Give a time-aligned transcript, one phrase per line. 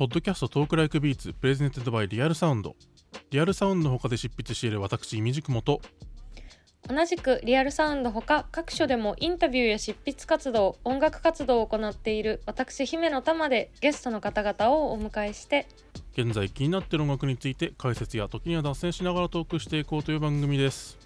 [0.00, 2.74] ポッドキャスト Talk Like Beats presented by Real Sound。
[3.28, 5.82] リアルサウンドの他で執筆している私 imdkm と
[6.88, 15.68] 同じくリアルサウンドほか各所でもインタビューや執筆活動音楽活動を行っている私姫乃たまでゲストの方々をお迎えして。
[16.16, 20.98] 現在気になっている音楽について解説や時には脱線しながらトークしていこうという番組です。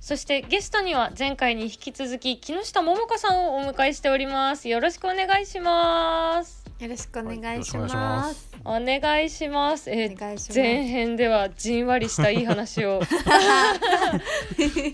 [0.00, 4.70] そしてゲストには前回に引き続き木下百花さんをお迎えしております。
[4.70, 8.54] よろしくお願いしますよろしくお願いしはいよろしくお願いしまますす。
[8.64, 10.58] お願いしますえお願いします。
[10.58, 13.00] 前編ではじんわりしたいい話を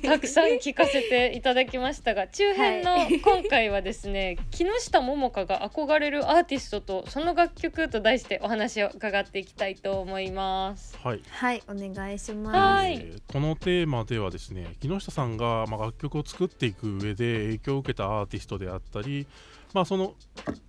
[0.04, 10.98] たくさん聞かせていただきましたが中編のはい今回はですね、木下桃香が憧れるアーティストとその楽曲と題してお話を伺っていきたいと思います。
[11.02, 12.56] はい、はい、お願いします。
[12.58, 19.26] はいえーこのテーマではですね木下さんが、まあ、楽曲を作っていく上で影響を受けたアーティストであったり、
[19.72, 20.14] まあ、その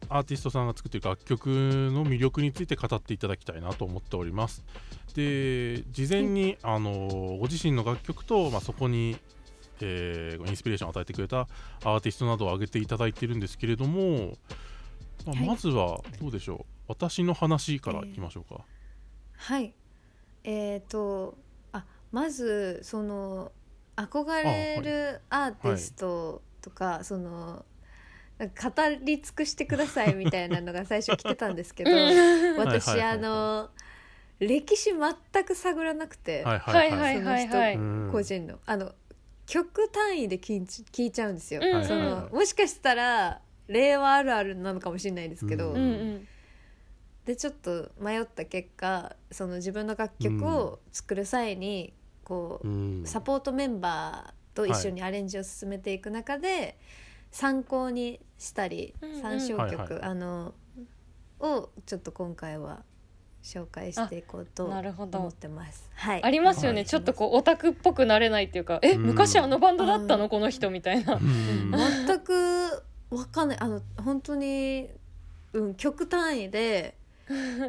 [0.09, 4.63] アーティストさんが作っている楽曲の魅力について語っていただきたいなと思っております。
[5.15, 9.17] で事前に、あのご自身の楽曲と、まあ、そこに、
[9.81, 11.47] えーインスピレーションを与えてくれた
[11.83, 14.37] アーティストなどを挙げていただいているんですけれども、
[15.25, 15.47] まあはい。
[15.47, 16.73] まずはどうでしょう？
[16.87, 18.61] 私の話からいきましょうか、
[19.37, 19.73] はい。
[20.43, 21.37] えっ、と、
[21.71, 23.51] あ、まずその
[23.95, 27.65] 憧れるアーティストとか、その。
[28.41, 32.57] なんか語り尽くしてくださいみたいなのが最初来てたんですけど うん。
[32.57, 33.69] 私あの
[34.39, 37.75] 歴史全く探らなくて、はいはいはいはいはい。
[37.75, 38.09] うん。
[38.11, 38.57] 個人の。
[38.65, 38.95] あの
[39.45, 41.85] 曲単位で聞いち聞いちゃうんですよ、うん。
[41.85, 46.27] そはいはいのもしかしたら令和あるあるなのかもしれないですけど、ううんうん。
[47.25, 53.05] でちょっと迷った結果その自分の楽曲を作る際にこう、うん。
[53.05, 56.79] サポートメンバーと一緒にアレンジを進めていく中で、
[57.31, 59.21] 参考にしたりうんうん。
[59.21, 60.01] 参照曲、はいはい。
[60.03, 60.53] あの
[61.39, 62.83] をちょっと今回は
[63.43, 65.19] 紹介していこうとなるほど。
[65.19, 65.89] 思ってます。
[65.95, 71.15] はい、ありますよね、はいちょっとこうオタクっぽくなれないっていうかえ、うん昔あのバンドだったの、うんこの人みたいな。
[71.15, 71.71] うん。
[72.05, 73.57] 全くわかんない。
[73.59, 74.89] あの本当に、
[75.53, 76.95] うん、曲単位で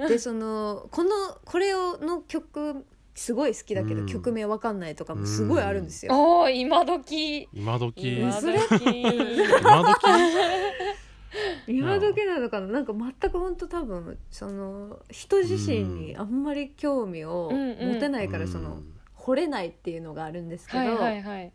[0.08, 1.10] でそのこの
[1.44, 2.84] これをの曲
[3.14, 4.06] すごい好きだけど、うん。
[4.06, 6.12] 曲名わかんないとかもすごいあるんですよ。
[6.14, 7.48] おー今時。
[7.52, 8.18] 今時。
[8.18, 9.02] 今時。
[9.02, 9.12] 今
[9.84, 10.06] 時？
[11.66, 12.66] 今時なのかな？
[12.68, 18.50] なんか全く本当多分その人自身にあんまり興味を持てないから、うん。
[18.50, 18.82] その
[19.16, 21.52] 惚れないっていうのがあるんですけど、はいはいはい。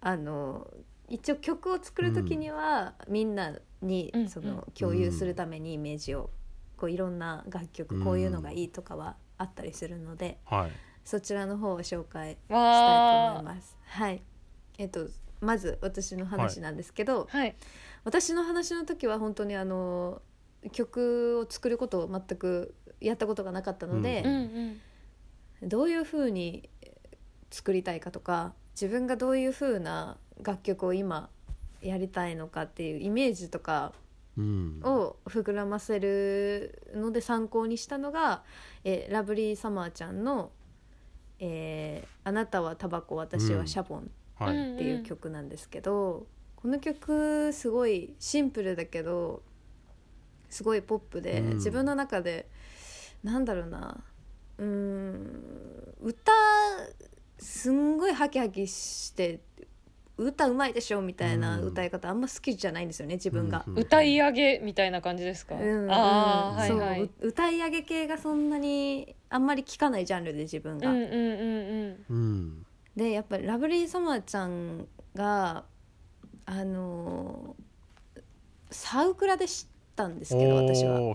[0.00, 0.70] あの
[1.08, 4.28] 一応曲を作る時には、みんなにうん。
[4.28, 6.30] その共有するためにイメージを
[6.76, 10.70] こういろんな楽曲、うんこういうのがいいとかはあったりするのではい。
[11.04, 13.76] そちらの方を紹介したいとわ思います。
[13.86, 14.22] はい。
[14.78, 15.08] えっと
[15.40, 17.54] まず私の話なんですけど、ーはい。
[18.04, 20.22] 私の話の時は本当にあの
[20.72, 24.34] 曲を作ることを全くやったことがなかったので、うん
[25.62, 25.68] うん。
[25.68, 26.70] どういう風に
[27.50, 31.28] 作りたいかとか自分がどういう風な楽曲を今
[31.82, 34.03] やりたいのかっていうイメージとかうん
[34.36, 38.42] を膨らませるので参考にしたのが、
[38.84, 40.50] えーラブリーサマーちゃんの、
[41.38, 44.10] えーあなたはタバコ私はシャボン」
[44.42, 49.42] っていう曲なんですけど、この曲すごいシンプルだけど
[50.48, 51.54] すごいポップで、うん。
[51.56, 52.48] 自分の中で
[53.22, 54.02] なんだろうな
[54.58, 56.32] うーん歌
[57.38, 59.40] すんごいハキハキして
[60.16, 63.64] 歌うまいでしょみたいなうん歌い方あんま好きじゃないんですよね自分が。
[63.66, 65.56] うん歌い上げみたいな感じですか？
[65.56, 66.98] うんああ、うんはいはい。
[66.98, 70.88] そうう歌い上げ系がそんなにあんまり聞かないジャンルで自分が。
[70.90, 71.16] うんうんうんう
[71.90, 72.04] ん。
[72.10, 72.66] うん
[72.96, 74.86] でやっぱりラブリーサマーちゃん
[75.16, 75.64] が
[76.46, 78.22] あのー
[78.70, 81.14] サウクラで知ったんですけど私はお。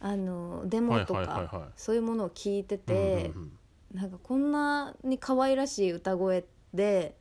[0.00, 3.52] あのーデモとはいはいはいかはいそういうものを聞いてーてうんうん
[3.94, 6.44] なんかこんなに可愛らしい歌声
[6.74, 7.14] で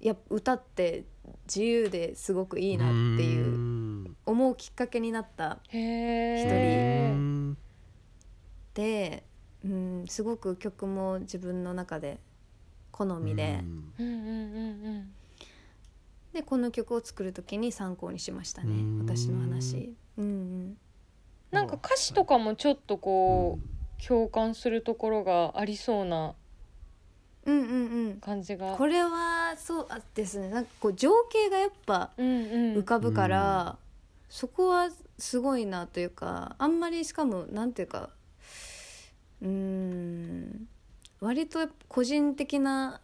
[0.00, 1.04] いや歌って
[1.46, 4.16] 自由ですごくいいなっていううん。
[4.24, 7.12] 思うきっかけになったへうえ。
[7.14, 7.56] ん
[8.74, 9.24] で、
[9.64, 12.20] うん、すごく曲も自分の中で
[12.92, 13.60] 好みで。
[13.62, 13.92] うん。
[13.98, 15.12] うんうんうんうん。
[16.32, 18.98] でこの曲を作る時に参考にしましたねうん。
[19.06, 19.94] 私の話。
[20.18, 20.76] うんうん。
[21.50, 26.34] なんか歌詞とかもちょっとこう共感するところがありそうな
[27.46, 28.20] うんうんうん。
[28.20, 28.74] 感じが。
[28.76, 30.50] これはそうあですね。
[30.50, 32.42] なんかこう情景がやっぱうんうん。
[32.78, 32.84] 浮。
[32.84, 33.78] かぶから、
[34.28, 38.10] そこはすごいなというかあんまりしかもなんていうか
[39.40, 40.68] うーん
[41.20, 43.00] 割と個人的な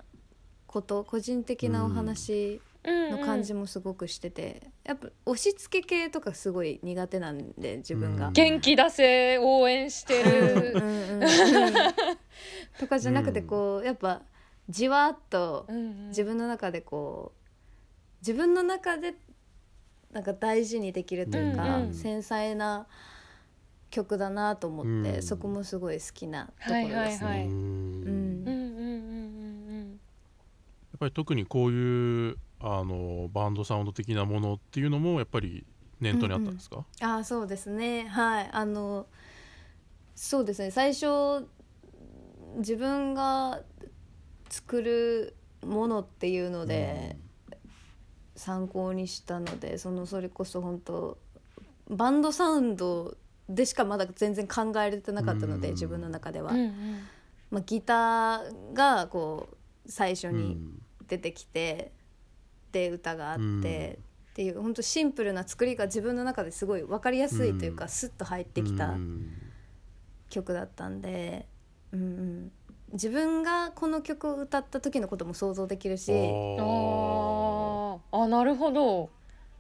[0.67, 8.29] こと個人的なお話の感じもすごくしてて、やっぱ押し付け系とかすごい苦手なんで自分が。
[8.29, 8.33] うん。
[8.33, 11.21] 元気出せ応援してうんるうんうん。
[12.81, 14.23] とかじゃなくてこうやっぱ
[14.73, 16.09] じわっとうんうん。
[16.09, 17.39] 自分の中でこう
[18.21, 19.15] 自分の中で
[20.13, 22.87] なんか大事にできるというか、うんうん繊細な
[23.91, 25.23] 曲だなと思って、うん。
[25.23, 27.31] そこもすごい好きなところですね。
[27.31, 27.53] はいうん。
[27.53, 28.09] うん。
[28.09, 30.01] うんうんうんうん
[30.93, 35.67] やっぱり特にこういうあのバンドサウンド的なものっていうのもやっぱり
[36.01, 38.07] 念頭にあったんですか、あーそうですね。
[38.07, 38.51] はい。
[38.53, 39.07] あの
[40.15, 40.71] そうですね。
[40.71, 41.47] 最初
[42.57, 43.61] 自分が
[44.53, 45.35] 作る
[45.67, 47.17] ものっていうので、
[48.37, 51.19] 参考にしたのでそのそれこそ本当
[51.89, 53.17] バンドサウンド
[53.49, 55.75] でしかまだ全然考えられてなかったので、うん。
[55.75, 56.73] 自分の中では、うんうん。
[57.51, 59.49] まあ、ギターがこ
[59.87, 60.83] う最初うにん。
[61.09, 61.93] 出てきて、
[62.71, 63.53] で歌があって、うん。
[63.53, 67.91] っていう本当シンプルな作りが自分の中ですごい分かりやすいというか、うん。
[67.91, 69.33] スッと入ってきたうん。
[70.31, 71.47] 曲だったんで、
[71.93, 72.53] うんうん、
[72.93, 77.99] 自分がこの曲を歌った時のことも想像できるし、あー。
[78.13, 79.11] あなるほど。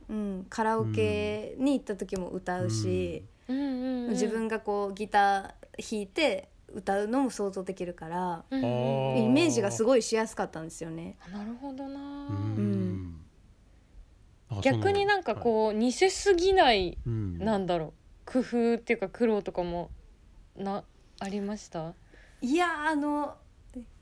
[0.08, 4.11] うん、カラオケに行った時も歌うし、うん。
[4.11, 11.17] 自分がこうギター弾いて歌うのも想像できるからイメージがすごいしやすかったんですよね。
[11.32, 12.00] なるほどな。
[12.00, 13.17] うん。
[14.62, 17.38] 逆になんかこう似せすぎないうん。
[17.38, 17.93] なんだろう。
[18.31, 19.90] 工夫っていうか苦労とかも
[20.56, 20.85] な
[21.19, 21.94] ありました？
[22.42, 23.36] いやあの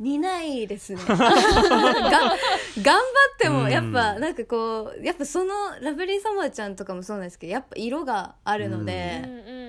[0.00, 1.00] 似ないですね。
[1.06, 9.60] が頑張ってもやっぱうんなんかこうやっぱそのラブリーサマーちゃんとかもそうなんですけどやっぱ色があるので、うんうん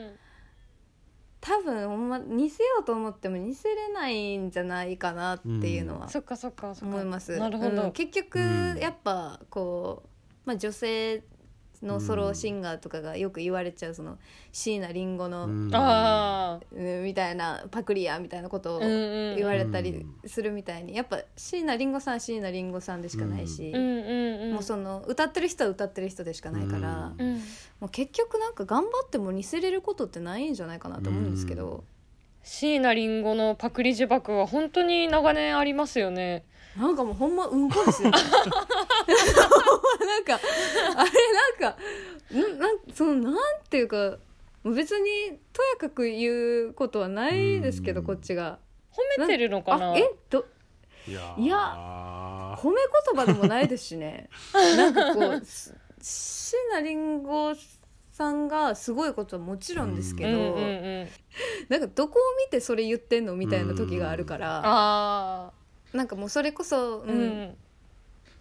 [1.41, 6.95] 多分ほんま似せようと思っても似せれないんじゃないかなっていうのはそっかそっかそっか。
[6.95, 7.35] 思います。
[7.35, 7.91] なるほど、うん。
[7.93, 8.77] 結局うん。
[8.77, 10.09] やっぱこう、
[10.45, 11.23] まあ、女性
[11.83, 14.19] のソロシンガーとかがよく言われちゃうその
[14.51, 17.03] 椎名林檎の、うん。
[17.03, 27.13] みたいなパクリやみたいなことを言われたりするみたいにやっぱ椎名林檎さんは椎名林檎さんでしかないし、もうその歌ってる人は歌ってる人でしかないから、
[27.79, 31.83] もう結局なんか頑張っても似せれることってないんじゃないかなと思うんですけど、
[32.43, 36.43] 椎名林檎のパクリ呪縛は本当に長年ありますよね
[36.77, 38.09] なんかもうほんまうんこですよ。
[38.15, 38.17] ね
[40.05, 40.39] なんか
[40.95, 41.77] あれなんか
[42.33, 43.35] んなんそのなん
[43.69, 44.17] ていうか
[44.63, 48.05] 別にとやかく言うことはないですけどうん。
[48.05, 48.59] こっちが。
[48.91, 49.93] 褒めてるのかな？
[49.93, 50.45] あえど
[51.07, 52.75] いやいやや褒め
[53.15, 54.29] 言葉でもないですしね。
[54.53, 56.95] なんかこうす椎名林
[57.25, 57.57] 檎
[58.11, 61.09] さんがすごいことはもちろんですけど、うんうんうん
[61.69, 65.51] なんかどこを見てそれ言ってんのみたいな時があるから、あ
[65.93, 67.09] なんかもうそれこそ、あうん。
[67.09, 67.57] うん。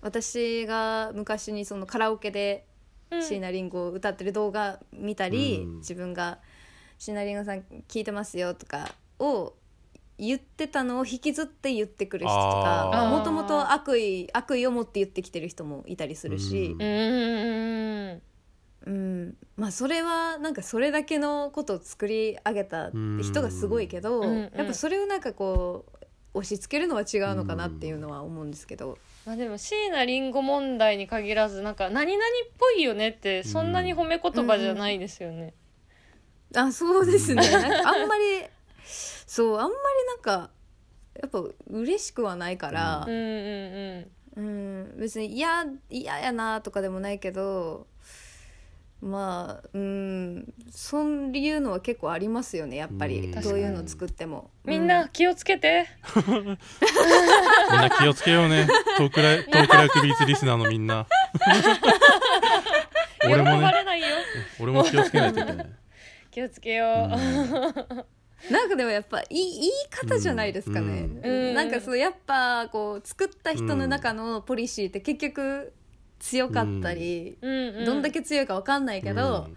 [0.03, 2.67] 私が昔にそのカラオケで
[3.11, 3.23] うん。
[3.23, 5.77] 椎名林檎を歌ってる動画見たり、うん。
[5.79, 6.39] 自分が
[6.99, 9.55] 「椎名林檎さん聞いてますよ」とかを
[10.17, 12.93] 言ってたのを引きずって言ってくる人とあー。
[12.93, 16.87] かもともと悪意悪意を持って言ってきてる人もいたりするしう、んう
[18.17, 18.23] ん
[18.87, 19.37] うん。
[19.57, 24.59] まあそれはなんかそれだけのことを作り上げた人がすごいけど、うんうん。
[24.59, 26.00] やっぱそれをなんかこう
[26.35, 28.99] 押し付けるのは違うのかなっていうのは思うんですけど。
[29.27, 35.55] まあでも椎名林檎問題に限らずなんか何々っぽいよねってそんなに褒め言葉じゃないですよね。
[36.55, 37.43] あそうですね。
[37.51, 38.45] なんかあんまり
[39.27, 39.75] そうあんまり
[40.07, 40.51] なんか
[41.21, 43.05] やっぱ嬉しくはないから。
[43.07, 44.11] うん、うん。
[44.37, 44.95] うん。
[44.99, 47.87] 別に嫌嫌やなとかでもないけど
[49.03, 53.21] まあうんそういうのは結構ありますよねやっぱり。
[53.21, 53.41] うん。
[53.41, 54.51] どういうの作っても。
[54.65, 54.71] うん。
[54.71, 54.87] みん。
[54.87, 55.87] な気をつけて。
[56.27, 56.59] みん
[57.81, 58.67] な気をつけようね。
[58.99, 61.07] トークライトークライクビーツリスナーのみんな。
[63.23, 63.63] 喜 俺もね。
[63.63, 64.07] ばれないよ。
[64.61, 65.67] 俺も気をつけないといけない。
[66.31, 68.53] 気をつけよう。
[68.53, 71.55] なんかでもやっぱいい言い方じゃないですかね、うん。
[71.55, 75.73] なんかそうやっぱこう作った人の中のポリシーって結局
[76.21, 77.51] 強かったり、うん。
[77.79, 77.85] うん。
[77.85, 79.49] どんだけ強いか分かんないけど、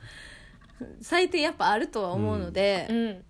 [1.02, 3.24] 最低やっぱあるとは思うので、うん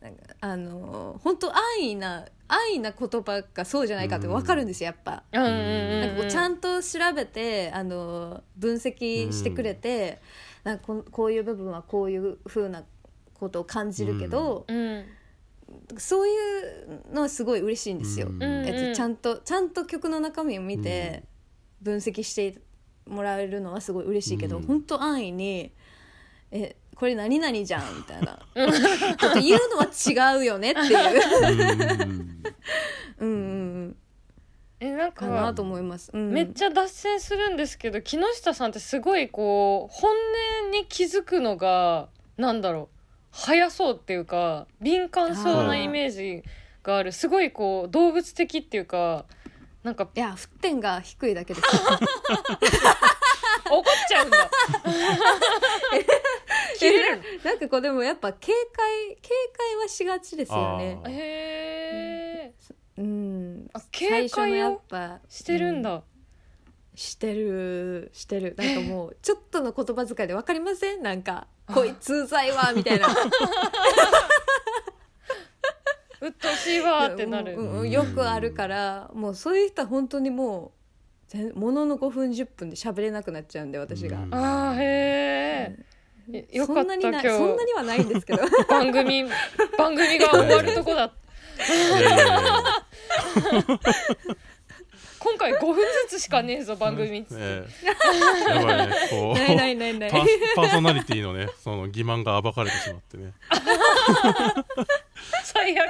[0.00, 5.24] なんかあの本当安易な安易な言葉がそうじゃないかって分かるんですよやっぱ。
[5.30, 6.28] なんかこううん。
[6.28, 10.20] ちゃんと調べてあの分析してくれて、
[10.64, 12.82] なんかここういう部分はこういう風な
[13.34, 15.04] ことを感じるけど、うん。
[15.98, 18.28] そういうのはすごい嬉しいんですよ。
[18.28, 18.42] うん。
[18.42, 21.24] うんえっと、ちゃんとちゃんと曲の中身を見て
[21.82, 22.60] 分析して
[23.10, 24.62] もらえるのはすごい嬉しいけど、うん。
[24.62, 25.72] 本当安易に
[26.50, 28.38] 「えこれ何々じゃん」みたいな。
[29.20, 32.00] こと言うのは違うよねっていう。
[33.20, 33.28] うん。
[33.28, 33.96] うんうんうん。
[34.80, 36.30] えなんかなかと思います、うん。
[36.30, 40.10] めっちゃ脱線するんですけど木下さんってすごいこう本
[40.64, 42.96] 音に気づくのがなんだろう
[43.30, 46.42] 早そうっていうか敏感そうなイメージ
[46.82, 47.12] がある。
[47.12, 49.26] すごいこう動物的っていうか
[49.82, 51.66] なんかいや沸点が低いだけです。
[53.70, 54.50] 怒っちゃうんだ。
[56.78, 60.98] 切れるなんかこうでもやっぱ警戒警戒はしがちですよね。
[61.08, 62.54] へえ
[62.98, 63.70] うん。
[63.72, 66.02] あ警戒をやっぱしてるんうだ、
[66.94, 68.54] してるしてる。
[68.58, 71.02] なんかもうちょっとの言葉遣いで分かりません？
[71.02, 73.08] なんかこいつうざいわみたいな
[76.20, 80.72] うっとうしいわーってなる、うんうんよくあるからもうそういう人は本当にも
[81.28, 84.34] うぜものの5分10分で喋れなくなっちゃうんで私が、うん。
[84.34, 85.76] あーへ
[86.32, 87.28] えよかったそんなにな今日。
[87.28, 88.42] そんなにはないんですけど。
[88.68, 89.24] 番組
[89.76, 91.12] 番組が終わるとこだ
[91.68, 92.36] いやいやいやいや
[95.20, 95.76] 今回5分
[96.08, 99.34] ずつしかねえぞ番組っつって、ええやばいねこう。
[99.34, 100.10] ないないないない。
[100.10, 103.32] パーパーソナリティのねその欺瞞が暴かれてしまってね。
[105.44, 105.88] 最悪。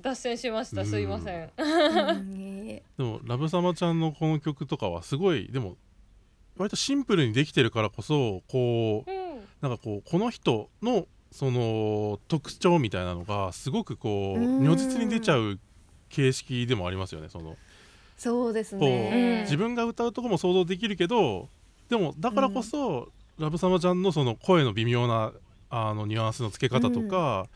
[0.00, 0.84] 脱線しました。
[0.84, 1.50] すいません。
[1.56, 5.76] でもラブサマちゃんのこの曲とかはすごいでも
[6.56, 9.28] 割とシンプルにできてるからこそこううん。
[9.60, 14.64] なんかこうこの人のその特徴みたいなのがすごくこううん。
[14.64, 15.58] 如実に出ちゃう
[16.08, 17.56] 形式でもありますよねその。
[18.16, 18.80] そうですうん。
[18.80, 21.48] ね自分が歌うとこも想像できるけど
[21.88, 25.32] でもだからこそ、ラブサマちゃんのその声の微妙な
[25.70, 27.46] あのニュアンスの付け方とか、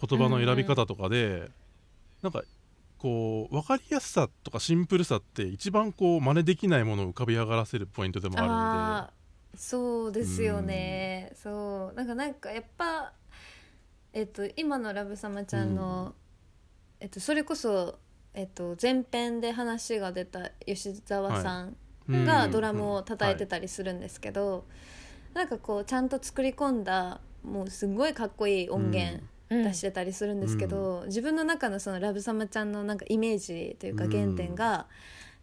[0.00, 1.50] 言葉の選び方とかで、
[2.22, 2.42] なんか
[2.98, 9.14] こう分かりやすさとかシンプルさって一番こう真似できないものを浮かび上がらせるポイントでもあるん
[9.56, 9.58] で。
[9.58, 11.96] そうですよね、そう。
[11.96, 13.12] なんかなんかやっぱ
[14.12, 16.14] えっと今のラブサマちゃんの、
[17.00, 17.98] えっとそれこそ
[18.34, 21.76] えっと前編で話が出た吉沢さん
[22.08, 22.24] うん。
[22.24, 24.64] がドラムを叩いてたりするんですけど、
[25.34, 29.62] なんかこうちゃんと作り込んだもうすごいかっこいい音源うん。
[29.64, 34.86] 出してたりするんですけど、自分の中のそのラブサマちゃんのなんかイメージというかうん原点が、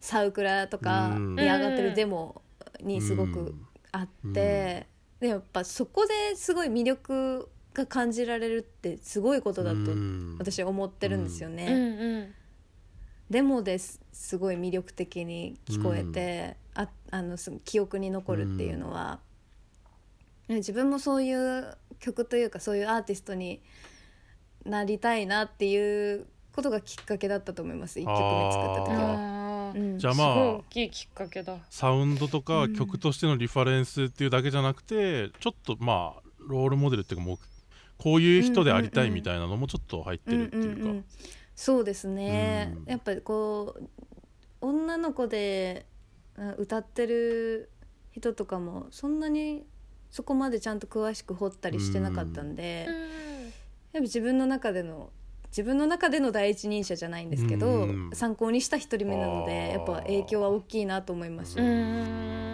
[0.00, 1.36] サウクラとかうん。
[1.36, 2.40] に上がってるデモ
[2.80, 3.66] にすごくうん。
[3.92, 4.86] あって、
[5.20, 10.36] でやっぱそこですごい魅力が感じられるってすごいことだとうん。
[10.38, 11.66] 私は思ってるんですよね。
[11.66, 11.72] うん。
[11.72, 12.34] うん
[13.30, 19.20] デモですすごい魅力的に聞こえて、ああのす記憶に残るっていうのは、
[20.48, 23.60] 自分もそういう曲というかそういうアーティストに
[24.64, 27.98] なりたいなっていうことがきっかけだったと思います。
[27.98, 29.72] 1曲目作った時は。
[29.76, 29.98] うん。
[29.98, 31.58] じゃあまあすごい大きいきっかけだ。
[31.68, 37.38] サウンドとかうん曲としてのリファレンスっていうだけじゃなくて、ちょっとまあロールモデルっていうかもう
[37.98, 41.04] こういう人でありたいみたいなのもちょっと入ってるっていうか、んんん
[41.54, 42.90] そうですね、うん。
[42.90, 43.88] やっぱりこう
[44.60, 45.86] 女の子で
[46.36, 47.70] あ歌ってる
[48.12, 49.66] 人とかもそんなに
[50.10, 52.94] そこまでちゃんと詳しく掘ったりしてなかったんで、うん。
[52.94, 53.50] やっ
[53.94, 55.10] ぱ自分の中での
[55.48, 58.10] 自分の中での第一人者じゃないんですけど、うん。
[58.12, 61.58] 参考にした一人目なのでやっぱ影響は大きいなと思います。
[61.58, 61.68] うよ。
[61.68, 62.47] んうん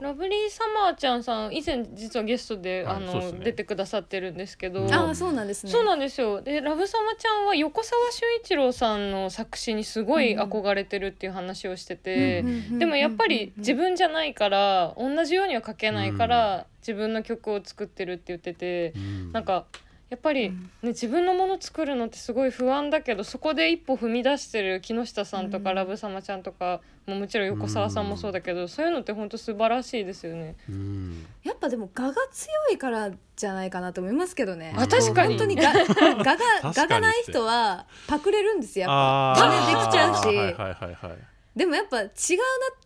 [0.00, 3.44] ラブリーサマーちゃんさん以前実はゲストで、あのはいそうですね。
[3.44, 4.92] 出てくださってるんですけど、うん。
[4.92, 5.72] ああそうなんですね。
[5.72, 6.42] そうなんですよ。
[6.42, 19.32] でラブサマちゃんは横澤俊一郎さんの作詞にすごい憧れてるっていう話をしてて、うんうんうんうんでもやっぱり自分じゃないから同じようには書けないから、自分の曲を作ってるって言ってて、うん。
[19.32, 19.64] なんか
[20.08, 20.62] やっぱり、うん。
[20.82, 25.76] ね、自分のもの作るのってすごい不安だけどそこで一歩踏み出してる木下さんとか、うん。
[25.76, 30.54] ラブサマちゃんとかももちろん横澤さんもそうだけど、そういうのって本当素晴らしいですよね。
[30.68, 31.26] うん。
[31.42, 34.74] やっぱでも我が強いからじゃないかなと思いますけどね。
[34.76, 35.30] あ確かに。
[35.30, 35.74] 本当にが我
[36.22, 38.84] がかに我がない人はパクれるんですよ。
[38.84, 41.18] やっあぱ真似できちゃうし、はいはいはいはい
[41.56, 42.10] でもやっぱ違うなっ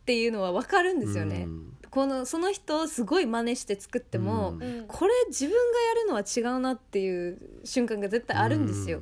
[0.04, 1.42] ていうのは分かるんですよね。
[1.42, 4.62] うんこのその人をすごい真似して作っても、うん。
[4.62, 9.00] うんこれ自分がやるのは違うなっていう瞬間が絶対あるんですよ。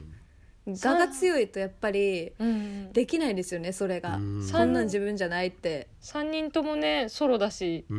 [0.66, 4.16] 我が強いとやっぱりうん、できないですよねそれが。
[4.16, 4.48] うん。
[4.50, 5.88] こんなん自分じゃないって。
[6.02, 7.84] 3人ともねソロだし。
[7.88, 7.98] うん。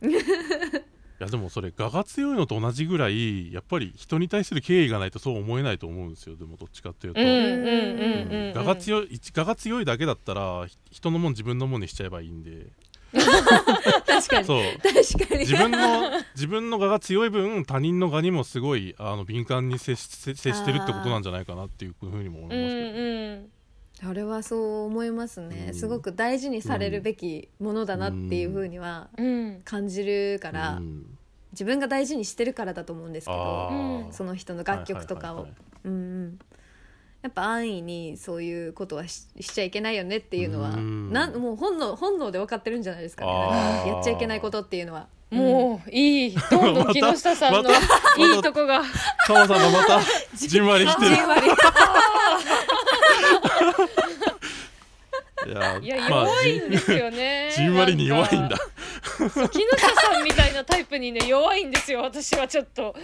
[0.00, 0.10] うん。
[1.20, 6.36] いやでもそれ我が強いのと同じぐらいやっぱり人に対する敬意がないとそう思えないと思うんですよ。
[6.36, 7.20] でもどっちかっていうと、
[8.58, 8.76] がが
[9.54, 12.66] 強いだけだったらひ人のもん自分のもんにしちゃえばいいんで
[13.14, 14.44] 確かに。
[14.44, 14.62] そう。
[14.82, 15.40] 確かに。
[15.40, 15.78] 自分の
[16.34, 23.50] 自分の我が強い分他人の我にもすごいあの敏感に接し接接してるってことなんじゃないかなっていうふうにも思いますけど、うんうん。
[24.02, 25.74] それはそう思いますね、うん。
[25.74, 29.60] すごく大事にされるべきものだなっていうふうにはうん。
[29.64, 31.06] 感じるから、うん。
[31.52, 34.12] 自分が大事にしてるからだと思うんですけあどー。
[34.12, 35.36] その人の楽曲とかを。
[35.36, 35.60] はいはいはい。
[35.84, 36.38] うんうん
[37.24, 41.10] やっぱ安易にそういうことはししちゃいけないよねっていうのはうん。
[41.10, 43.30] なんもう本能本能で分かってるんじゃないですかね。
[43.86, 45.06] やっちゃいけないことっていうのは。
[45.30, 47.62] もういいどんどん木下さんの
[48.18, 48.82] いいとこが。
[49.26, 50.00] カモさんがまた
[50.36, 51.16] じんわりしてる。
[51.16, 51.46] じんわり。
[55.46, 57.50] いや弱いんですよね。
[57.56, 58.58] じんわりに弱いんだ。
[59.18, 59.30] 木下
[60.12, 62.94] さんみたいなタイプにね弱いんですよ私はちょっと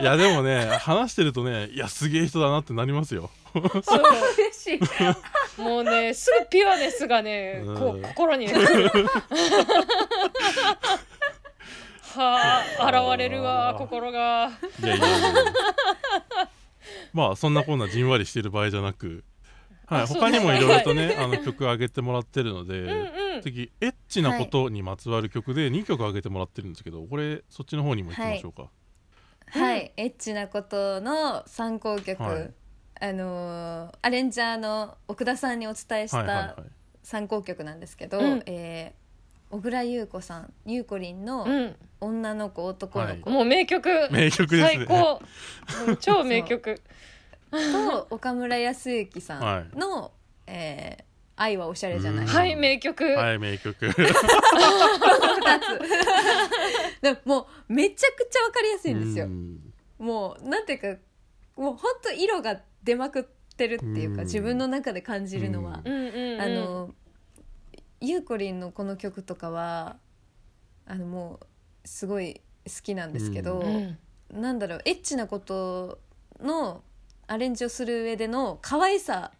[0.00, 3.30] いやでもね話してるとねいやすげえ人だなってなりますよ。
[3.52, 3.64] そう。
[4.38, 4.80] 嬉し
[5.58, 8.02] いもうねすぐピュアネスがねこううん。
[8.02, 8.54] 心には
[12.14, 14.50] あ現れるわ心が。
[14.82, 15.06] いやいや
[17.12, 19.24] まあそんなこんなじんわりしてる場合じゃなく、
[19.86, 28.70] はい、他にもいろいろとねあの曲上げてもらってるので、うんうん次エッチなことにまつわる曲で2曲上げてもらってるんですけどこれそっちの方にも行きましょうか、はい、
[29.54, 32.50] エッチなことの参考曲、はい。
[33.00, 36.54] あのーアレンジャーの奥田さんにお伝えしたはいはいはい。
[37.02, 38.42] 参考曲なんですけど、うん。
[38.46, 39.02] えー
[39.54, 44.08] 小倉優子さんゆうこりんのうん「女の子男の子」もう名曲。
[44.10, 44.86] 名曲ですね。
[44.86, 45.20] 最高。
[46.00, 46.80] 超名曲。
[47.50, 50.10] と岡村康之さんの
[50.48, 51.04] 「えー
[51.34, 52.32] 愛はおしゃれじゃない」うん。
[52.34, 53.76] はい名曲、はい名曲。
[53.84, 54.12] 2つ
[57.02, 59.26] でももうめちゃくちゃわかりやすいんですよ。
[59.26, 59.72] うん。
[59.98, 61.00] もうなんていうか
[61.60, 63.24] もうほんと色が出まくっ
[63.56, 64.16] てるっていううん。
[64.16, 65.82] か自分の中で感じるのは。
[65.84, 66.94] あの
[68.00, 69.96] ゆうこりんのこの曲とかは
[70.86, 71.40] あのも
[71.84, 73.98] うすごい好きなんですけど、うん。
[74.40, 75.98] なんだろうエッチなこと
[76.40, 76.82] の
[77.26, 79.32] アレンジをする上での可愛さ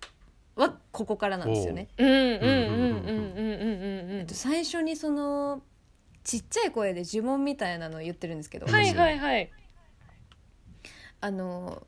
[0.54, 1.88] はここからなんですよね。
[1.96, 2.10] うんう。
[2.10, 4.18] んうんうんうんうんうん。
[4.18, 5.62] えっと最初にその
[6.24, 8.96] ちっちゃい声で呪文みたいなのを言ってるんですけど、はい私。
[8.96, 9.50] はいはい。
[11.20, 11.86] あの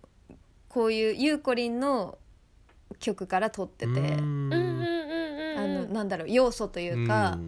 [0.68, 2.18] こういうゆうこりんの
[2.98, 4.00] 曲から撮ってて、うん。
[4.00, 7.38] うんうんうんうんあのなんだろう要素というか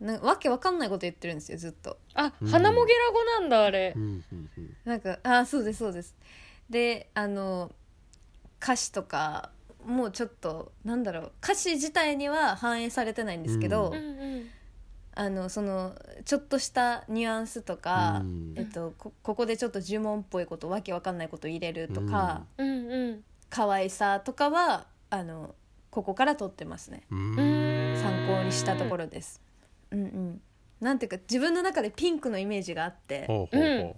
[0.00, 0.06] う、ん。
[0.06, 1.98] なわけわかんないこと言ってるんですよずっと。
[2.14, 3.94] あうん花もげら語なんだあれ。
[4.84, 6.14] なんかあそうですそうです。
[6.70, 7.72] であの
[8.62, 9.50] 歌詞とか
[9.84, 14.50] もうちょっとなんだろう歌詞自体には反映されてないんですけど、ううんうん
[15.18, 15.94] あのその
[16.26, 18.52] ちょっとしたニュアンスとか、うん。
[18.54, 23.24] えっと、こここでちょっと呪文っぽいことわけわかんないこと入れるとか、うんうん。
[23.48, 25.54] 可愛さとかはあの
[25.90, 27.04] ここから取ってますね。
[27.10, 27.34] うん。
[27.96, 29.40] 参考にしたところです。
[29.90, 30.40] うんうん、
[30.80, 33.94] なんていうか自分の中でピンクのイメージがあってほうほうほう、うん。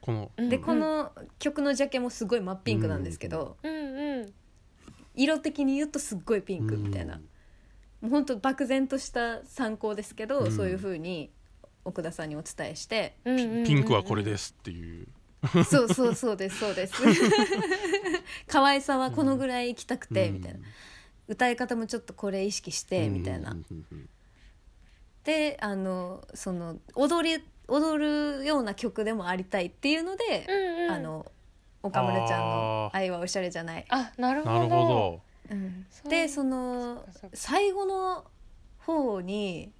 [0.00, 0.48] この、うん。
[0.48, 4.32] でこの曲のジャケもすごい真っピンクなんですけど、うんうん。
[5.14, 7.28] 色的に言うとすっごいピンクみたいな、うん
[8.00, 10.52] もうほんと漠然とした参考ですけど、うん。
[10.52, 11.30] そういう風に
[11.84, 13.16] 奥田さんにお伝えして。
[13.24, 15.06] うんうんうんピンクはこれですっていう、
[15.64, 16.94] そうそうそうですそうです。
[18.46, 20.60] 可愛さはこのぐらい行きたくて、みたいな。
[21.28, 23.56] 歌い方もちょっとこれ意識して、みたいな。
[25.24, 30.90] であのその踊り踊るような曲でもありたいっていうので、うんうん。
[30.90, 31.30] あの
[31.82, 34.54] 岡村ちゃんのあ「愛はおしゃれじゃない」あなるほど。
[34.54, 35.86] なるほうん。
[36.08, 38.24] でその最後の
[38.78, 39.72] 方に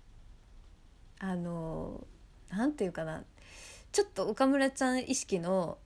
[1.19, 2.07] あの
[2.51, 3.25] なんていうかな。
[3.93, 5.79] ちょっと岡村ちゃん意識の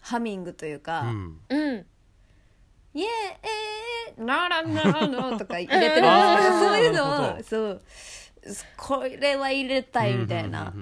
[0.00, 1.86] ハミングというど、かうん、うん
[2.94, 3.06] 「イエー
[4.16, 5.94] えーならならの」 とか入れてるんです。
[5.94, 7.82] けどあーそういうのをそう。
[8.76, 10.70] これは入れたいみたいな。
[10.70, 10.72] っ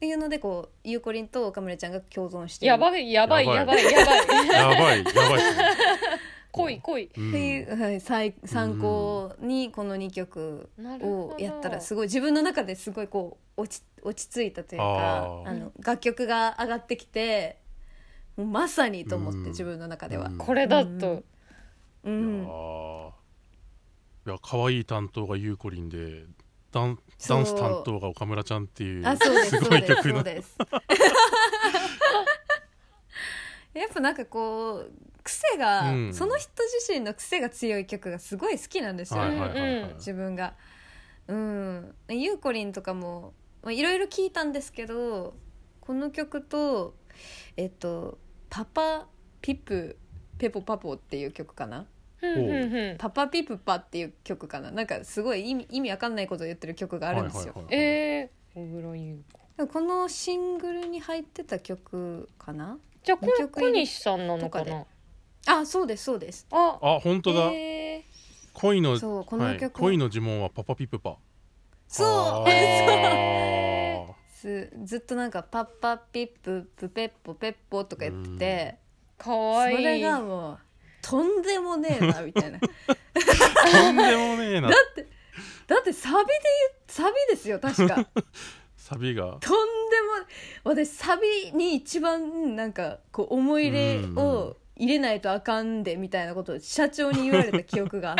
[0.00, 2.68] ていうのでこうゆうこりんと岡村ちゃんが共存してる。
[2.70, 4.24] やばいやばいややばいやばい。
[4.24, 5.42] うんやばいやばい
[6.52, 7.10] 濃い濃い。
[7.16, 7.30] うん。
[7.30, 17.58] っていう、はい、参参考にこの2曲をやったらすごい自分の中ですごいこう落ち落ち着いたというかあの楽曲が上がってきて
[18.36, 19.44] もうまさにと思って、うん。
[19.46, 20.26] 自分の中では。
[20.26, 20.38] うん。
[20.38, 21.22] これだと。
[22.04, 23.10] ういやんー。
[24.26, 26.26] いや可愛い担当がゆうこりんで
[26.70, 30.14] ダンダンス担当が岡村ちゃんっていうあそうですごい曲の。
[30.16, 30.56] そうです。
[33.74, 36.14] やっぱなんかこう癖が、うん。
[36.14, 39.94] その人自身の癖が強い曲がすごい好きなんですよ、はいはいはいはい。
[39.94, 40.54] 自分が。
[41.28, 43.32] うん、ゆうこりんとかも
[43.62, 45.34] まあいろいろ聞いたんですけど
[45.80, 46.96] この曲と
[47.56, 48.18] えっと
[48.50, 49.06] 「パパ
[49.40, 49.96] ピプ
[50.36, 51.86] ペポパポ」っていう曲かな。
[52.20, 54.72] うんうんうん「パパピプパ」っていう曲かな。
[54.72, 57.54] なんかすごい意味意味わかんないことを言ってる曲があるんですよ。
[57.70, 59.66] えー小倉優子。
[59.68, 62.78] このシングルに入ってた曲かな？
[63.04, 64.84] じゃあ小西さんなのかな？
[65.46, 66.46] あそうですそうです。
[66.50, 68.04] ああ本当だ、え
[68.54, 71.16] 恋のそうこはい、の曲、恋の呪文はパパピプパ。
[71.88, 72.08] そう。
[72.08, 74.12] あー。
[74.40, 78.78] ずずっとなんか「パッパッピッププペッポペッポ」とか言ってて、
[79.16, 79.76] かわいい。
[79.76, 80.58] それがもう
[81.00, 82.58] とんでもねえなみたいな。
[82.58, 82.68] だ
[83.70, 84.68] とんでもねえな。
[84.68, 85.06] って
[85.66, 86.32] だってサビで
[86.88, 88.06] サビですよ確か。
[88.76, 89.38] サビが。
[89.40, 90.26] とんでも
[90.64, 98.16] 私サビに一番なんかこう思い入れを入れないとあかんでみたいなことを社長に言われた記憶があっ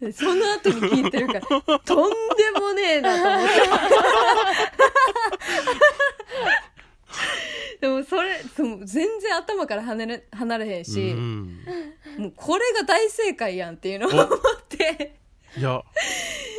[0.00, 3.54] てで その後に聞いてるからとんでもねえなと思って。
[7.80, 11.60] でもそれその全然頭から離れ離れへんし、うん。
[12.18, 14.28] もうこれが大正解やんっていうのを思っ
[14.68, 15.14] て、
[15.56, 15.82] いや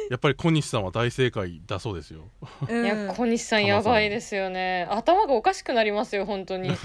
[0.10, 2.22] やっぱり小西さんは大正解だそうですよ。
[2.70, 2.86] うん。
[2.86, 4.88] いや小西さんやばいですよね。
[4.90, 6.70] 頭がおかしくなりますよ本当に。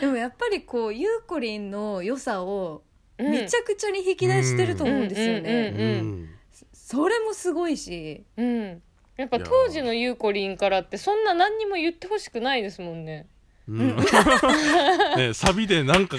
[0.00, 2.82] でもやっぱりこうゆうこりんの良さを
[3.18, 3.30] うん。
[3.30, 6.28] めちゃくちゃに引き出してると思うんですようんね。
[6.72, 8.82] それもすごいし、うん。
[9.16, 13.28] やっぱ当時のゆうこりんからってそんな何にも言ってほしくないですもんね
[13.68, 13.96] うん。
[15.16, 16.16] ねサビでなんか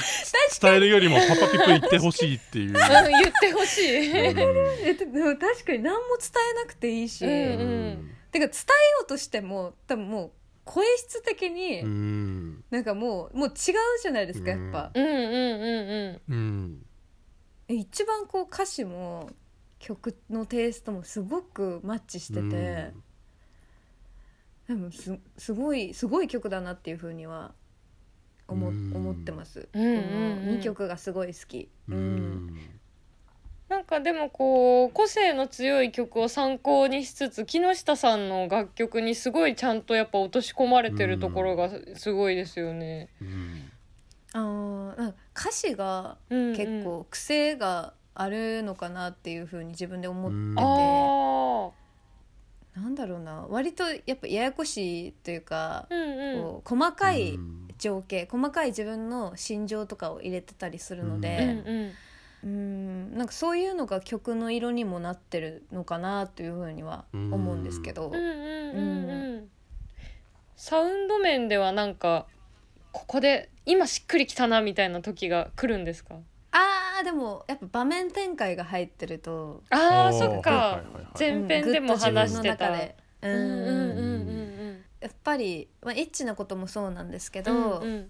[0.59, 3.83] 伝えるよりもパパピップ言ってほしいっていう、うん言ってほしい。
[3.85, 7.31] えでも確かに何も伝えなくていいし、うん。
[7.31, 10.31] うんてか伝えようとしても多分もう
[10.65, 12.63] 声質的にうん。
[12.69, 13.53] なんかもうもう違う
[14.01, 14.91] じゃないですかやっぱ。
[14.93, 15.21] うんうんうん
[16.29, 16.85] うんうん。
[17.67, 19.29] え一番こう歌詞も
[19.79, 22.91] 曲のテイストもすごくマッチしてて、
[24.67, 27.53] でもすすごいすごい曲だなっていうふうには
[28.47, 28.91] 思,、うん。
[28.95, 29.99] 思ってます、うんうんうん。
[29.99, 32.47] この2曲がすごい好き、ううん。
[32.47, 32.79] ん
[33.67, 43.09] なんかでもこう個性の強い曲を参考にしつつ木下さんの楽曲にすごいちゃんとやっぱ落とし込まれてるところがすごいですよね。
[43.21, 43.71] うん。
[44.33, 50.55] あーなんか歌詞がうんうん結構癖があるのかなっていうふうに自分で思ってうん。
[50.55, 51.71] て、あ
[52.75, 53.45] なんだろうな。
[53.49, 56.01] 割とやっぱややこしいというかあ、、うん
[56.37, 56.41] うん。
[56.41, 57.61] こう細かいうん。
[57.77, 61.61] 情景細かい自分の心情とかを入れてたりするのうんで、
[62.43, 63.17] うんうん。
[63.17, 69.09] なんかそういうのが曲の色にもなってるのかなというふうには思うんですけど、うんうんうん。
[69.09, 69.49] うん。
[70.55, 72.27] サウンド面ではなんか
[72.93, 76.15] ここで今しっくりきたなみたいな時が来るんですか？
[76.97, 80.81] あーでもやっぱ場面展開が入ってるとあーそっか。
[81.17, 82.71] 前編でも話してた。
[83.21, 88.09] うんやっぱり、まあ、エッチなこともそうなんですけうど、んうん。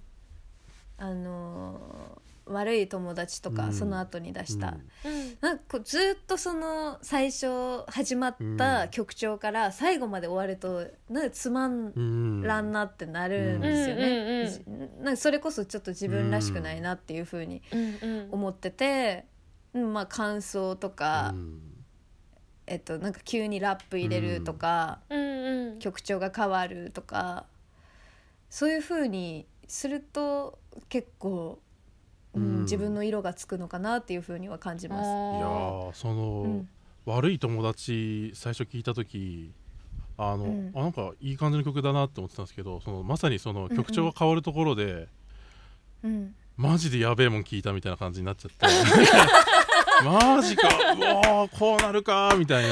[0.98, 3.74] あのー悪い友達とか、うん。
[3.74, 5.38] その後に出した、うん。
[5.42, 17.62] なんかこうずっとその最初始まった曲調から最後まで終わるとなんかつまんうんらんなってなるんですようんうんなんかそれこそちょっと自分らしくないなっていうふうに
[18.32, 19.26] 思ってて、
[19.74, 21.62] うんまあ感想とか、うん。
[22.68, 25.80] えっとなんか急にラップ入れるとか、うんうん。
[25.80, 27.46] 曲調が変わるとか
[28.50, 31.60] そういうふうにすると結構、
[32.36, 32.44] うん。
[32.44, 32.62] うん。
[32.64, 35.08] 自分の色がつくのかなっていうふうには感じます。
[35.08, 36.70] いやーその、うん。
[37.06, 39.52] 悪い友達最初聞いた時
[40.18, 40.72] あの、うん。
[40.76, 45.08] あなんかいい感じの曲だなって思ってたんですけどそのまさにその曲調が変わるところで、
[46.04, 46.36] うん。
[46.58, 48.66] マジでやべえもん聞いたみたいな感じになっちゃって
[50.04, 50.68] マジか。
[50.68, 52.70] うわーこうなるかみたいな。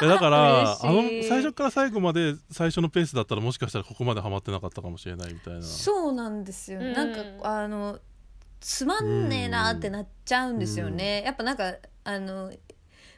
[0.00, 5.62] いやだからあの最初から最後まで最初のペースだったらもしかしたらここまでハマってなかったかもしれないみたいな。
[5.62, 6.92] そうなんですよ、うん。
[6.92, 7.98] なんかあの
[8.60, 12.52] つまんねえなってなっちゃうんですよね、やっぱなんかあの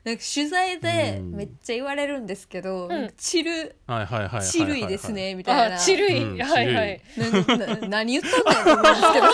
[0.05, 1.33] なんか取材でうん。
[1.33, 2.88] めっちゃ言われるんですけど、ん。
[2.88, 5.77] なんかチルはいはいはいはいはいはいチルいですねみたいな。
[5.77, 7.00] あチルい、うんはいはい。
[7.88, 9.27] 何言っとんねんと思うんですけど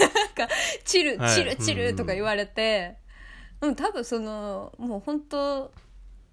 [0.00, 0.48] なんか
[0.84, 1.34] チルはい。
[1.34, 2.96] チルチルとか言われて、
[3.60, 5.72] うん多分そのもう本当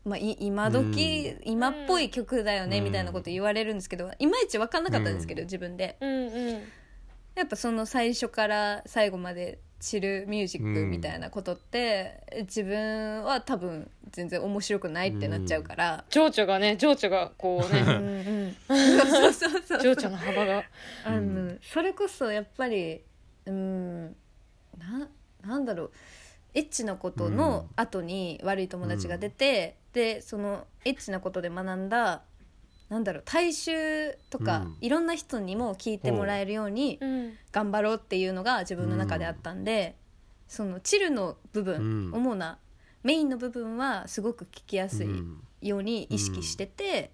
[0.06, 2.86] まあ、い今時、今っぽい曲だよねうん。
[2.86, 5.97] みたいなこと言われるんですけどいまいち分かんなかったんですけど、自分で。
[5.99, 6.62] うんうん。
[7.36, 18.77] やっぱその最初から最後までチルミュージックみたいなことって、自分は多分全然面白くないってなっちゃうから、情緒がね情緒がこううんねうん、
[19.08, 19.95] そうそうそうそう。
[19.95, 20.63] 情緒の幅が。
[21.03, 23.01] あの、うんそれこそやっぱり
[23.47, 24.15] うん
[24.77, 25.10] な
[25.41, 25.91] なんだろう。
[26.53, 32.23] エッチなことの後に悪い友達が出て、でそのエッチなことで学んだ
[32.89, 34.77] なんだろう大衆とか、うん。
[34.81, 37.33] いろんな人にも聞いてもらえるようにうん。
[37.51, 39.95] 頑張ろうっていうのが自分の中であったんで、
[40.47, 41.79] そのチルの部分、う
[42.10, 42.13] ん。
[42.13, 42.60] 主な
[43.03, 45.41] メインの部分はすごく聞きやすいうん。
[45.62, 47.12] ように意識してて。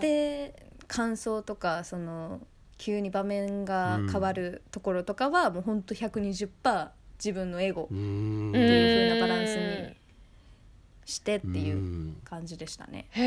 [0.00, 2.40] で感想とかその
[2.78, 13.06] 急に場面が変わるところとかはもうほんと120%自分のエゴうーんっていう風なバランスしてっていううん感じでしたね。
[13.10, 13.22] へ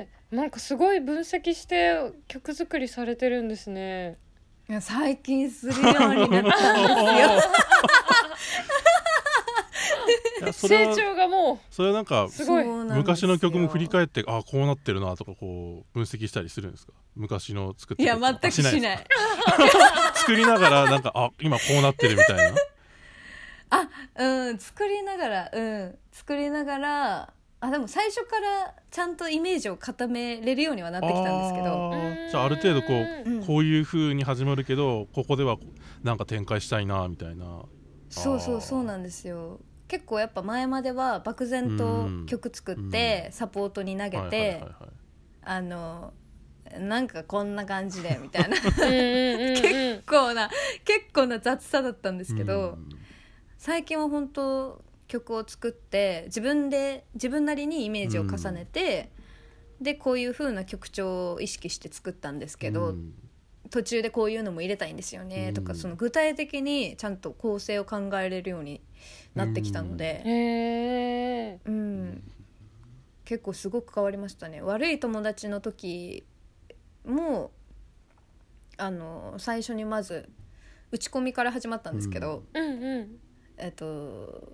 [0.00, 4.18] えなんかすごい分析して曲作りされてるんですね
[4.68, 7.50] いや最近するようになったんですよ。
[10.52, 12.64] 成は長がもそれはなんかうすごい。
[12.64, 16.92] 昔の曲も振り返ってあこうなってるなとかこう分析したりするんですか？
[17.14, 19.06] 昔の作っていや全くしない。
[20.14, 22.58] 作りながらなんかあ今こうなってるみたいな？
[23.70, 31.92] あうん作りながらうん作りながらあでも最初からちゃんとイメージを固めれるようにはなってきたんですけど。
[32.30, 33.44] じゃあある程度こううん。
[33.46, 35.56] こういう風に始まるけどここでは
[36.02, 37.62] なんか展開したいなみたいな。
[38.10, 44.90] そうそうそうなんですよ結構やっぱ前までは漠然と曲作ってサポートに投げてはい
[45.46, 46.12] あの
[46.78, 48.56] なんかこんな感じで みたいな。
[48.56, 50.50] 結構な
[50.84, 52.88] 結構な雑さだったんですけど、うん。
[53.58, 59.10] 最近は本当曲を作って自分で自分なりにイメージを重ねて、
[59.80, 63.14] でこういう風な曲調を意識して作ったんですけど、うん
[63.70, 65.52] 途中でこういうのも入れたいんですよね。
[65.52, 68.80] とか、うんその具体的にちゃんと構成を考えれるように
[69.34, 72.22] なってきたので、へえうん。
[73.24, 74.60] 結構すごく変わりましたね。
[74.60, 76.24] 悪い友達の時
[77.06, 77.50] も
[78.76, 80.28] あの最初にまず
[80.90, 82.64] 打ち込みから始まったんですけど、うん。
[82.82, 83.16] うん
[83.56, 84.52] えっと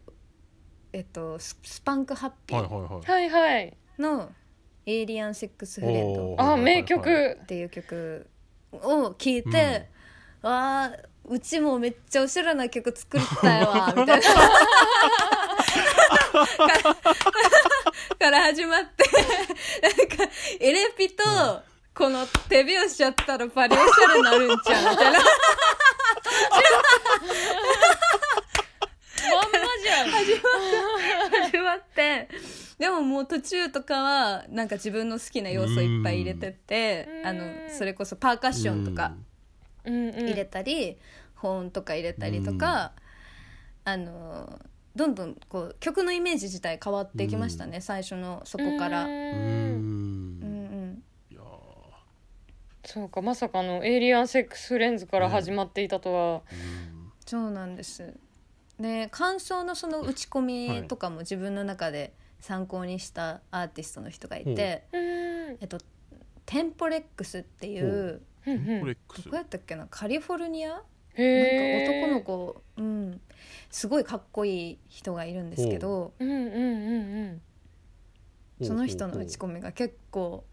[0.92, 3.11] えっとススパンクハッピーはいはいはい。
[3.11, 3.77] はいはい。
[3.99, 4.33] の
[4.87, 7.38] 「エイリアンセックスフレンドお」ーあ名曲。
[7.42, 8.29] っていう曲
[8.73, 9.89] を聴いて、
[10.43, 10.93] わあ
[11.25, 14.23] うちもめっちゃおしゃれな曲作ったよわ みたいな。
[14.23, 14.37] か
[16.69, 16.95] ら
[18.19, 19.05] から始まって
[19.83, 21.23] なんかエレピと
[21.95, 25.21] この手拍子やったらバリおしゃれになるんちゃうみたいな。
[29.31, 30.11] まんまじゃん。
[30.11, 32.29] 始まって
[32.81, 37.27] でももう途中とかはなんか自分の好きな要素いっぱい入れてってうん。
[37.27, 39.12] あのそれこそパーカッションとか
[39.85, 40.14] うんうん。
[40.14, 40.97] 入れたり、
[41.35, 42.93] 保音とか入れたりとか、
[43.85, 44.59] あの
[44.97, 49.05] どんどんこう曲のイメージ自体変わっていきましたね、最初のそこから。
[49.05, 49.14] ううん。
[49.14, 50.90] うんうん。
[50.93, 51.45] んいやー。
[52.87, 57.12] そうかまさかのエイリアンセックスフレンズから始まっていたとは、うん。
[57.27, 58.14] そうなんです。
[58.79, 64.98] で感想のその打ち込みとかも自分の中で参考にしたアーティストの人がいて、う。
[64.98, 65.00] ん。
[65.61, 65.79] えっと、
[66.46, 68.53] テンポレックスっていうど
[69.31, 69.87] こやったっけな？
[69.88, 70.68] カリフォルニア？
[70.70, 70.83] なんか
[71.92, 73.20] 男の子、うん、
[73.68, 77.40] すごいかっこいい人がいるんですけどうんうんうん
[78.61, 78.66] うん。
[78.66, 80.44] その人の打ち込みが結構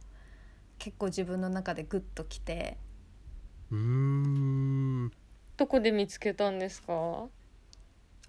[0.80, 2.78] 結構自分の中でグッときて。
[3.72, 5.12] うーん。
[5.58, 7.28] どこで見つけたんですか？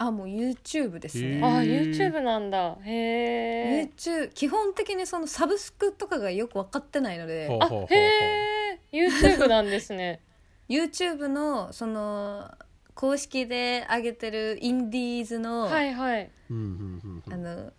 [0.01, 1.41] あもう YouTube ですね。
[1.43, 2.77] あ YouTube なんだ。
[2.83, 7.49] へえ YouTube 基本的にそのサブスクとかがよく分かってないので。
[7.61, 10.21] あへえ YouTube なんですね。
[10.69, 12.49] YouTube のその
[12.93, 16.31] 公式で上げてるインディーズの,、はいはい。
[16.49, 17.73] うんうんうんあの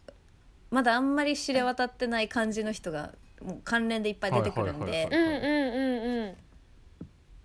[0.70, 5.09] まだあんまり知れ渡ってない感じの人がもう関連でいっぱい出てくるんで。
[5.11, 6.37] うんうんうん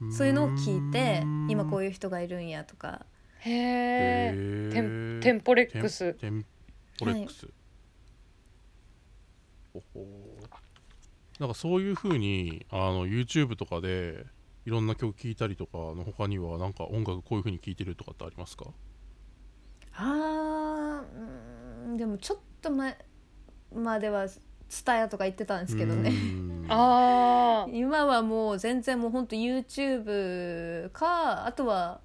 [0.01, 0.07] うん。
[0.07, 0.13] うん。
[0.13, 3.05] そういうのを聞いてうん今こういう人がいるんやとか
[3.45, 6.13] へえへテンテンポレックス。
[6.15, 6.45] テン
[6.97, 7.47] ポレックス、
[9.73, 10.05] ほほ
[11.39, 14.25] なんかそういうふうにあの YouTube とかで
[14.65, 18.65] いろんな曲聴いたりとかの他にはなんか音楽こういうふうに聴いてるとかってありますか？
[19.93, 22.97] あーうんでもちょっと前
[23.73, 24.27] までは
[24.69, 26.09] ツタヤとか言ってたんですけどね。
[26.09, 32.04] ねあ今はもう全然もうほんと YouTube かあとはうん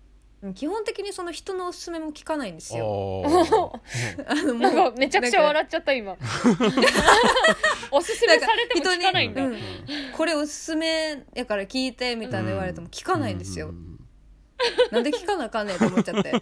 [0.55, 3.23] 基本的にその人のおすすめも聞かないんですよ。
[4.27, 6.17] あ のかめちゃくちゃ笑っちゃった今。
[7.91, 9.43] おすすめされても聞かないんだ。
[9.43, 9.59] なんか
[10.17, 13.69] これおすすめやから聞いてみたいな言われても聞かないんですよ。
[13.69, 13.99] うん。
[14.91, 16.33] なんで聞かなあかんねんと思っちゃって。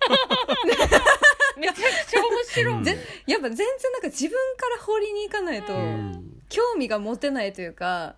[1.56, 2.86] めちゃくちゃ面白い、
[3.26, 6.42] やっぱ全然なんか自分から掘りに行かないとうん。
[6.48, 8.14] 興味が持てないというか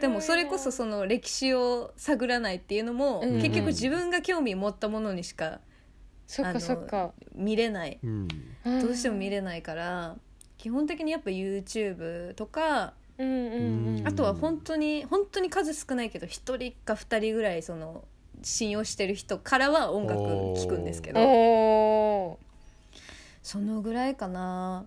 [0.00, 3.42] でもそれこそその歴史を探らないっていうのもうん。
[3.42, 5.60] 結局自分が興味持ったものにしか
[6.26, 7.12] そっかそっか。
[7.34, 7.98] 見れない。
[8.02, 8.28] うん。
[8.80, 10.16] どうしても見れないから
[10.58, 14.08] 基本的にやっぱ YouTube とかうんうんうん。
[14.08, 18.04] あとは本当に本当に数少ないけど1人か2人ぐらいその
[18.42, 22.38] 信用してる人からは音楽聴くんですけどお
[23.42, 24.86] そのぐらいかな。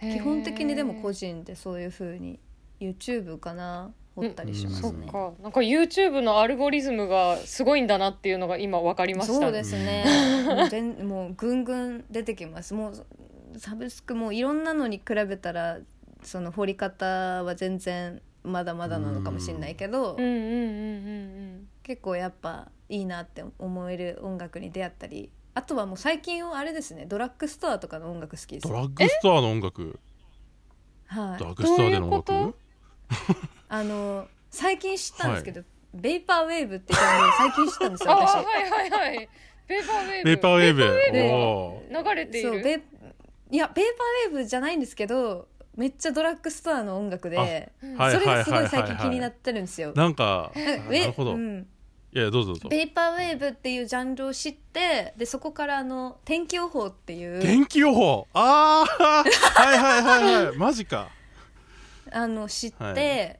[0.00, 0.14] ー。
[0.14, 2.38] 基本的にでも個人人でそういう風に
[2.80, 5.06] YouTube かな掘ったりしますそっね。
[5.06, 5.32] か。
[5.42, 9.34] なんか YouTube のアルゴリズムがすごいんだなっていうのが今分かりました。
[9.34, 10.04] そうですね。
[10.46, 12.74] もう全もうぐんぐん出てきます。
[12.74, 13.06] もう
[13.58, 15.78] サブスクもいろんなのに比べたら
[16.22, 17.06] その掘り方
[17.44, 20.46] は全然まだまだなのかもしれないけど、うんうんうんう
[21.56, 27.06] ん結構やっぱいいなって思える音楽に出会ったりあとはもう最近はあれですね。
[27.06, 28.68] ドラッグストアとかの音楽好きです。
[28.68, 29.98] ドラッグストアの音楽。
[31.06, 31.38] はい。
[31.38, 32.32] ドラッグストアでの音？
[32.32, 32.56] 楽
[33.68, 35.62] あの最近知ったんですけど、
[35.94, 38.34] ベイパーウェーブっていうジャンルを最近知ったんですよ 私。
[38.34, 39.28] あはいはいはい。
[39.66, 40.24] ペーパーウェーブ。
[40.24, 40.82] ペーパーウェーブ。
[41.12, 41.34] ブ。
[41.34, 42.08] おー。
[42.08, 42.50] 流れている。
[42.50, 42.80] そうベイ
[43.52, 49.92] いやベイパーウェーブじゃないんですけどめっちゃドラッグストアの音楽で、うんはいそれがすごい最近気になってるんですよ。
[49.94, 51.66] なんかなんかなるほど、いう
[52.12, 52.68] いやどうぞどうぞ。
[52.68, 57.40] ベイパーウェーブっていうジャンルを知ってでそこからあの天気予報っていう。
[57.40, 58.26] 天気予報。
[58.32, 59.24] ああ
[59.62, 60.56] はいはいはいはい。
[60.56, 61.08] マジか
[62.12, 62.94] あの知って、はい。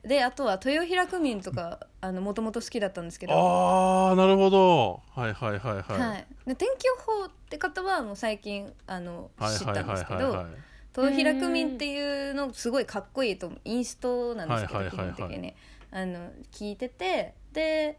[0.09, 5.03] であとは豊平区民とかもともと好きだったんですけど、ああなるほど。
[5.15, 6.01] はいはいはいはい。
[6.01, 10.53] はい、で天気予報って方はもう最近あのはい知ったんですけどはいはいはい
[10.97, 15.15] 豊平区民っていうのすごいかっこいいと思うインストなんですけど、はいはいはいはい。
[15.15, 15.57] 基本的にね。
[15.93, 17.99] あの聞いててで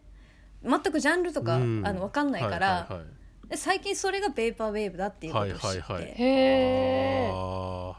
[0.63, 1.81] 全くジャンルとか、うん。
[1.85, 3.03] あの分かんないから、はいはい
[3.51, 6.11] で最近それがベーパーウェーブだっていうことを知って、はいはいはい。
[6.11, 6.15] へ
[7.27, 7.97] えあ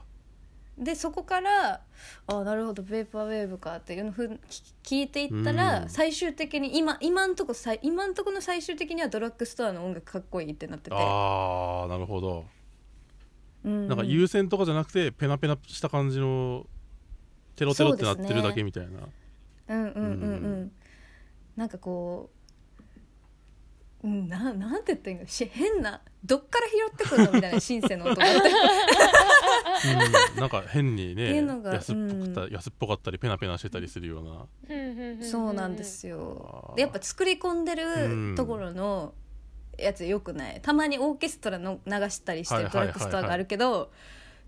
[0.78, 1.82] でそこから
[2.26, 4.38] あなるほどベーパーウェーブかっていうのをふん聞
[4.82, 5.88] 聞いていったら、うん。
[5.88, 12.46] 最終的に今今んとこさい今んとこの最終的にはドラッグストアの音楽かっこいいってなってーて、あーなるほど。
[13.64, 13.86] うん。
[13.86, 16.66] なんか優先とかじゃなくてペナペナした感じの
[17.54, 19.00] テロテロってなってるだけみたいな、
[19.68, 20.02] うんうんうん。
[20.02, 20.06] うん、う
[20.64, 20.72] ん。
[21.54, 22.30] なんかこ
[24.02, 25.26] う、うん、ななんて言ったらいいの？
[25.28, 27.32] し変などっから拾ってくるの？
[27.34, 28.24] みたいなシンセの音が
[30.34, 34.46] うん、なんか変にっていねうのが安っぽかった、う安っぽかったりペナペナしてたりするような。
[35.24, 36.74] そうなんですよ。
[36.76, 38.30] やっぱ作り込んでうん。
[38.30, 39.14] るところの
[39.78, 40.60] やつよくない？
[40.60, 42.86] たまにオーケストラの流したりしてるドはいはいはいはい。
[42.88, 43.90] ラッグストアがあるけど、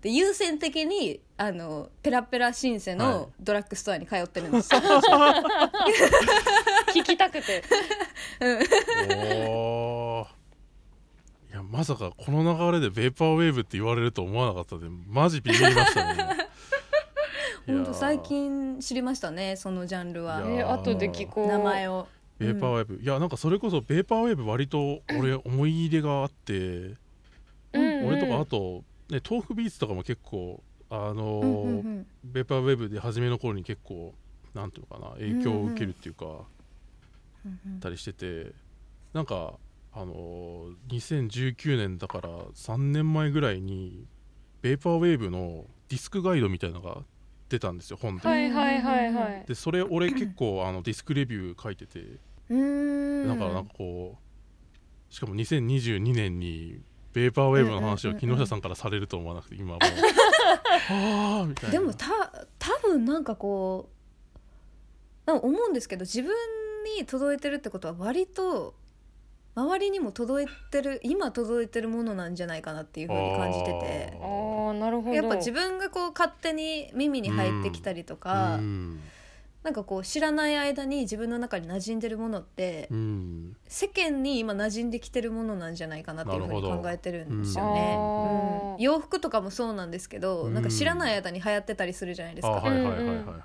[0.01, 2.99] で優先的にあのペラペラシンセはい。
[2.99, 4.81] のドラッグストアに通ってるんですよ、
[6.93, 7.63] 聞きたくて。
[9.49, 10.27] おー
[11.55, 16.27] いやまさかこの流れでベーパーウェーブって言われると思わなかったんでマジビビりましたね。
[17.65, 20.39] 本当最近知りましたねそのジャンルは。
[20.39, 20.53] いやー。
[20.57, 21.47] え後で聞こう。
[21.47, 22.09] 名前を。
[22.39, 26.95] ベーパーウェーブ、いやなんかそれこそベーパーウェーブ割と俺思い入れがあって、うん
[27.73, 28.07] うん。
[28.07, 32.07] 俺とかあと、ね、トークビーツとかも結構あのーうんうんうん。
[32.25, 34.13] ベーパーウェーブで初めの頃に結構
[34.53, 36.25] なんていうのかな影響を受けるっていうか、
[37.45, 37.79] うんうん。
[37.79, 38.51] たりしてて
[39.13, 39.53] なんか
[39.97, 44.05] あのー2019年だから3年前ぐらいに
[44.61, 47.03] ベーパーウェーブのディスクガイドみたいなのが
[47.47, 49.45] 出たんですよ本で、はいはいはいはい。
[49.47, 51.99] でそれ俺結構あのディスクレビュー書いてて。
[51.99, 53.27] うーん。
[53.27, 56.81] だからなんかこうしかも2022年に
[57.13, 59.77] ベーパーウェーブの話を木下さんからされると思わなくて今も。
[59.77, 59.79] う
[60.91, 61.71] はあみたいな。
[61.71, 62.07] でもた
[62.59, 63.89] 多分なんかこ
[65.25, 66.35] うなんか思うんですけど自分
[66.97, 68.75] に届いてるってことは割と
[69.55, 74.17] 周りにも届いてる今届いてるものなんじゃないかなっていうふうに感じてて。
[74.21, 75.15] ああなるほど。
[75.15, 78.99] やっぱ自分がこう勝手に耳に入ってきたりとか、うん。
[79.63, 83.55] なんかこう知らない間に自分の中に馴染んでるものってうん。
[83.67, 87.73] 世間に今馴染んできてるものなんじゃないかなっていうふうに考えてるんですようん。
[87.73, 87.95] ね。
[87.97, 88.71] あー。
[88.73, 90.53] うん洋服とかもそうなんですけど、うん。
[90.53, 92.57] なんか知らない間に流行ってたりするじゃないですか。
[92.57, 93.35] あはいはいはいはいはい、うん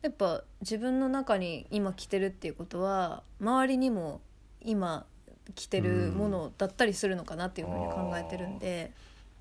[0.00, 4.20] やっぱ自分の中に今着てるっていうことは周りにも
[4.60, 5.06] 今
[5.54, 8.92] 着てるものだったりするのかなっていうふうに考えてるんで、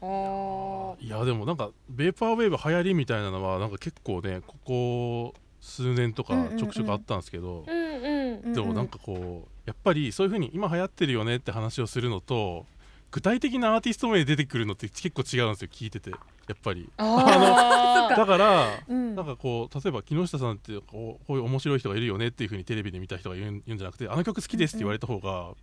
[0.02, 1.06] あー。
[1.06, 6.58] いやでもなんかベーパーウェーブ流行りみたいなのはなんか結構ねここ数年とかうんうんうん。
[6.58, 12.66] ちょくちょくあったんですけど、うんうんでもなんかこうやっぱりそういう風に今流行ってるよねって話をするのと
[13.12, 16.18] 具体的なアーティスト名出てくるのって結構違うんですよ聞いててや
[16.54, 16.90] っぱり。
[16.98, 19.16] あ だからうん。
[19.16, 25.54] なんかこう例えば木下さんってこうこういう面白い人がいるよねっていう風にテレビで見た人が言うん言うんじゃなくてあの曲好きですって言われた方が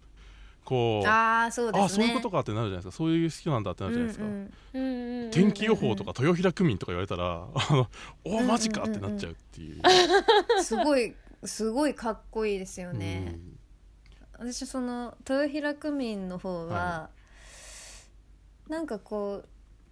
[0.64, 1.84] こう、ああそうですね。
[1.84, 2.96] あそういうことかってなるじゃないですか。
[2.96, 4.50] そういう好きなんだってなるじゃないですか、うんうん。
[4.74, 7.88] うんうん天気予報とか豊平区民とか言われたら あの
[8.24, 9.82] おうんマジかってなっちゃうっていう。
[10.62, 13.38] すごいすごいかっこいいですよね。
[14.38, 14.50] うん。
[14.50, 17.10] 私その豊平区民の方は、は
[18.68, 19.44] なんかこ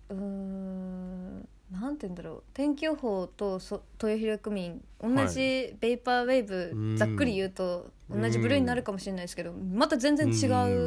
[0.09, 2.43] ううーんなんて言うんだろう。
[2.53, 10.47] 天気予報とそ豊平区民同じベイパーウェーブ、うんざっくり言うと同じ部類になるかもしれないですけどまた全然違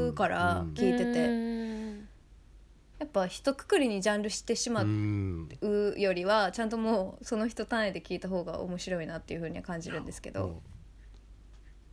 [0.10, 0.74] うからうん。
[0.74, 2.08] 聞いてて、うん。
[3.00, 5.50] やっぱ一括りにジャンルしてしまううん
[5.98, 10.62] よりはちゃんともうその人単位で聞いた方が面白いなっていうふうには感じるんですけど。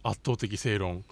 [0.04, 1.04] 圧倒的正論。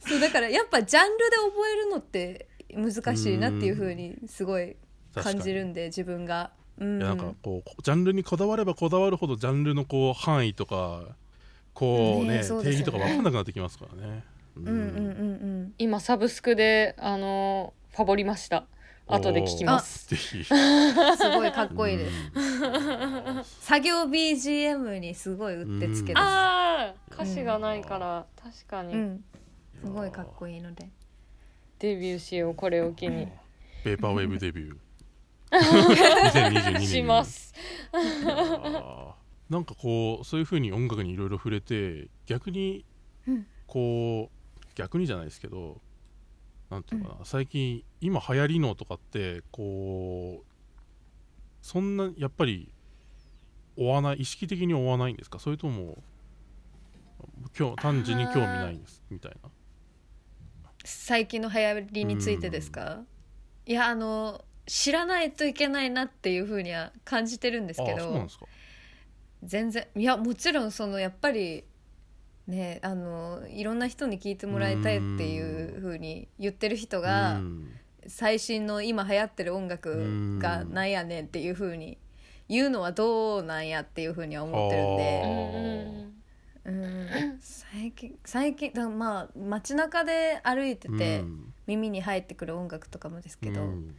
[0.00, 4.76] そうだからやっぱジャンルで覚えるのって難しいなっていう風にすごい
[5.14, 6.50] 感じるんで自分が。
[6.78, 6.98] うん。
[6.98, 11.16] いやなんかこうジャンルにこだわればこだわるほどジャンルのこう範囲とか
[11.74, 12.84] こうねねえそうですよね。
[12.84, 14.24] 定義とか分かんなくなってきますからね。
[14.56, 14.78] うんうんう
[15.68, 18.66] ん今サブスクであのファボりました。
[19.08, 20.08] 後で聞きます。
[20.08, 20.38] ぜひ。
[20.38, 20.44] う ん
[21.16, 22.08] すごいかっこいいで
[23.44, 23.64] す。
[23.66, 26.22] 作業 BGM にすごいうってつけです。
[26.22, 28.94] あー歌詞がないから確かに。
[28.94, 29.24] うん、
[29.84, 30.88] すごいかっこいいので。
[31.78, 33.28] デビューしようこれを機に。
[33.84, 34.76] ペーパーウェーブデビュー。
[35.52, 36.86] 2022年に。
[36.86, 37.52] します。
[37.92, 42.84] いやーなんかこうそういう風に音楽にいろいろ触れて逆に
[43.26, 43.46] うん。
[43.66, 45.80] こう逆にじゃないですけど
[46.68, 50.46] なんていうのかな、最近今流行りのとかってこう
[51.62, 52.70] そんなやっぱり
[53.76, 55.38] 追わない意識的に追わないんですか？
[55.38, 56.02] それとも
[57.58, 59.48] 今日単純に興味ないんですみたいな。
[60.84, 63.04] 最近の流行りについてですか？
[63.64, 68.46] いやあの知らないといけないなっていうふうには感じてるんですけどあそうなんですか
[69.42, 71.64] 全然いやもちろんそのやっぱり
[72.46, 77.68] ねあのいろんな人に聞いてもらいたいっていうふうに言ってる人がうん。
[78.06, 81.98] 最新の今流行ってる音楽がなんやねんっていうふうに
[82.48, 85.22] 言うのはどうなんやっていうふうには思ってるんうで。
[85.22, 86.12] ん
[86.64, 86.86] うんう
[87.34, 87.38] ん。
[87.40, 91.52] 最近最近まあ街中で歩いてて、うん。
[91.68, 93.94] 耳に入ってくる音楽とかもですけど、うん。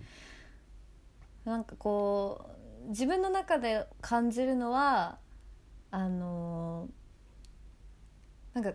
[1.46, 2.50] なんかこ
[2.86, 5.18] う自分の中で感じるのは
[5.94, 8.74] あのーなんか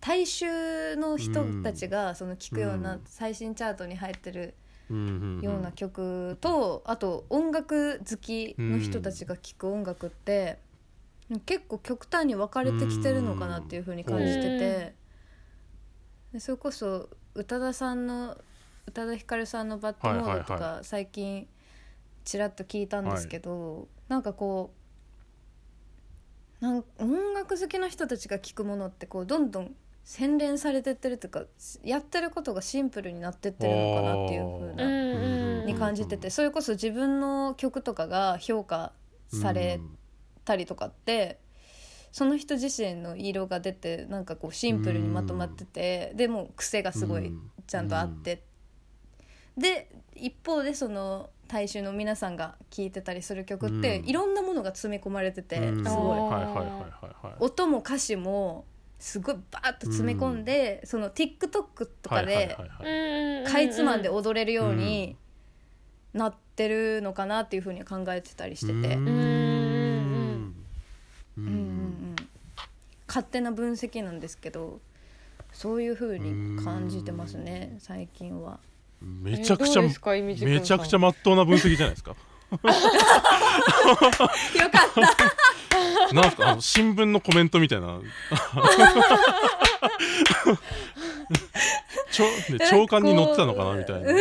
[0.00, 3.00] 大衆の人たちがその聴くよううなん。
[3.04, 4.54] 最新チャートに入ってる
[4.90, 10.58] ような曲と、あと音楽好きの人たちが聴く音楽って、
[11.46, 14.94] 結構極端に分かれてきてるのかなっていう風に感じてて、
[16.32, 18.36] でそれこそ宇多田さんの
[18.86, 21.46] 宇多田ヒカルさんの「バッドモード」とか最近
[22.24, 24.81] ちらっと聞いたんですけど、なんかこう
[26.62, 31.42] なん音楽好きの人たちが聴くものってこうどんどん洗練されてってるというか
[31.82, 38.92] やってることがシンプルになってってるのかなっていう風うに感じててそれこそ自分の曲とかが評価
[39.28, 39.80] され
[40.44, 41.40] たりとかって
[42.12, 47.32] その人自身の色が出てなんかこうシンプルにまとまっててでも癖がすごい
[47.66, 48.44] ちゃんとあって。
[49.56, 54.08] で一方でその大衆の皆さんが聴いてたりする曲ってうん。
[54.08, 55.84] いろんなものが詰め込まれててすうん。
[55.84, 56.18] ごい。
[57.40, 58.64] 音も歌詞も
[58.98, 62.56] すごいバーッと詰め込んでその TikTok とかで
[63.46, 65.14] かいつまんで踊れるように
[66.14, 68.94] なってるのかなっていうふうに考えてたりしてて、うーん。
[68.96, 70.54] うん
[71.36, 71.48] うんうん。
[71.48, 72.16] うん
[73.06, 74.80] 勝手な分析なんですけど
[75.52, 78.58] そういうふうに感じてますね最近は。
[79.22, 82.10] めちゃくちゃえどうですかイミジ君さんめちゃくちゃまっとうな分析じゃないですか。
[82.10, 82.16] よ
[82.58, 82.68] かっ
[84.94, 87.98] たなんすかあの新聞のコメントみたいな。
[92.10, 92.32] ちょね
[92.70, 94.12] 長官に載ってたのかなみたいな。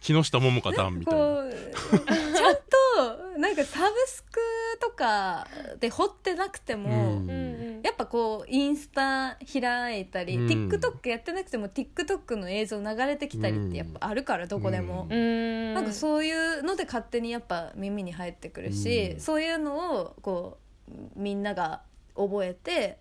[0.00, 1.22] 木下桃香団みたいな。
[1.22, 4.40] ちゃんとなんかサブスク
[4.80, 5.46] とか
[5.78, 7.51] で掘ってなくても、うん
[7.82, 10.46] やっぱこうインスタ開いたり、うん。
[10.46, 15.08] TikTok やってなくても TikTok の映像流れてきたりってやっぱあるからどこでも。
[15.10, 15.74] ううん。
[15.74, 19.20] なんかそういうので勝手にやっぱ耳に入ってくるし、うん。
[19.20, 20.58] そういうのをこ
[20.88, 21.82] うみんなが
[22.14, 22.98] 覚えて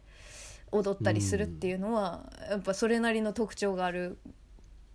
[0.71, 4.17] 踊ったりするっていうのは、やっぱそれなりの特徴がある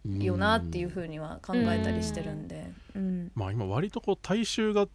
[0.04, 3.30] よなっていうふうには考えたりしてるんで、うん。
[3.34, 4.88] まあ今割とこう大衆がっ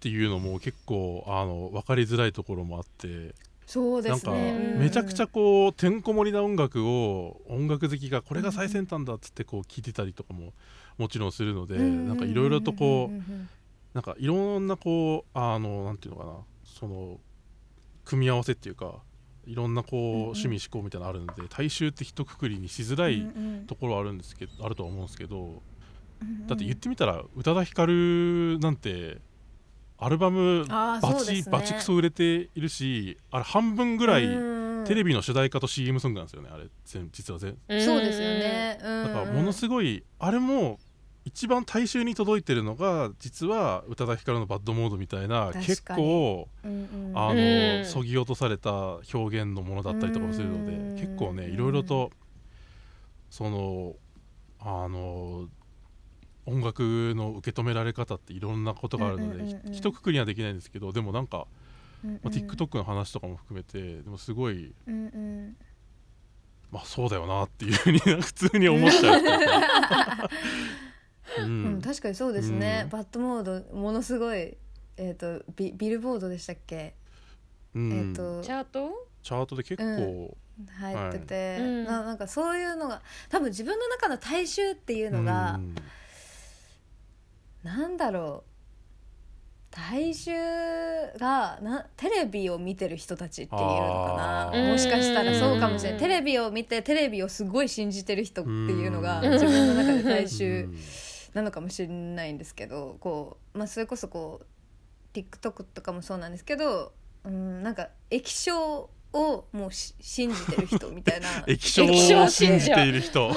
[0.00, 3.34] ていうのも結構あの分かりづらいところもあって
[3.66, 4.32] そうですね。
[4.32, 4.80] なんかうん。
[4.80, 10.52] めちゃくちゃこうてんこ盛りな音楽を音楽好きがこれが最先端だっつってこう聴いてたりとかも
[10.98, 13.32] もちろんするのでなんかいろいろとこう
[13.94, 16.32] なんかいろんなこうあのなんていうのかな
[16.64, 17.18] その
[18.04, 18.96] 組み合わせっていうか
[19.46, 23.26] いろんなこう趣味思考みたいなのあるので大衆って一括りにしづらい
[23.66, 25.62] ところはあるんですけどあるとは思うんですけど
[26.46, 29.18] だって言ってみたら宇多田ヒカルなんて
[29.98, 31.44] アルバムバチね。
[31.50, 34.22] バチクソ売れているしあれ半分ぐらい
[34.84, 36.64] テレビビの主題歌と CM ソングなんですよねあれ。
[36.84, 37.56] 全実は全。
[37.68, 40.78] そうですよね、だからものすごごいあれも
[41.24, 47.18] 一番大衆に届いてるのが実は宇多田ヒカルの「バッドモード」みたいな結構い、うんうん。
[47.18, 47.84] あうのん。
[47.86, 50.96] そぎ落とされた表現のものだったりとかもするのうん。
[50.96, 52.10] で結構ねいろいろと
[53.30, 53.94] その
[54.60, 55.48] あの
[56.46, 59.62] 音楽の受け止められ方っていろんなことがあるのうんうんうんうん。
[59.62, 61.46] でひ一括りにはできないんですけどでもなんか、
[62.04, 65.56] うんうんまあ、TikTok の話とかも含めてでもすごいうんうん。
[66.70, 70.30] まあそうだよなっていうふうに普通に思っちゃううか。
[71.38, 71.76] ううん。
[71.76, 72.90] ん、 確かにそうですね、うん。
[72.90, 74.56] バッドモードものすごい
[74.96, 76.94] えっ、とビビルボードでしたっけ、
[77.74, 77.92] うん。
[77.92, 79.08] えっ、とチャート？
[79.22, 80.36] チャートで結構、
[80.78, 81.60] 入ってて、はい。
[81.60, 81.84] うん。
[81.84, 85.74] ななんかそういうのが多分自分の中の大衆っていうのが、うん
[87.64, 88.50] なんだろう。
[89.70, 90.30] 大衆
[91.18, 94.68] がなテレビを見てる人たちっていうのかな。
[94.70, 96.00] もしかしたらそうかもしれうなん。
[96.00, 99.32] いテレビを見てテレビをすごい信じてる人っていうのがうん。
[99.32, 100.76] 自分の中で大う衆ん。
[101.34, 104.46] なのかもしれないんですけどこう、まあ、それこそこう
[105.16, 106.92] TikTok とかもそうなんですけど、
[107.24, 111.28] うん、なんか液晶をもうし信じてる人みたいな。
[111.46, 111.84] 液晶
[112.22, 113.28] を信じている人。
[113.28, 113.34] う ん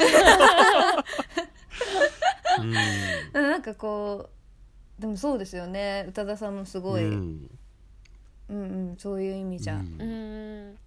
[3.34, 4.30] なんかこ
[4.99, 6.05] うでもそうですよね。
[6.10, 7.49] 宇多田さんもすごい、ううんん
[8.49, 8.55] う
[8.93, 10.78] んそういう意味じゃ、ううん。